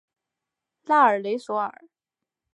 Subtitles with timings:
[0.85, 1.83] 拉尔雷索尔。